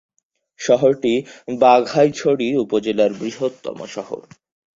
শহরটি 0.59 1.13
বাঘাইছড়ি 1.61 2.47
উপজেলার 2.55 3.11
বৃহত্তম 3.13 3.77
শহর। 3.87 4.21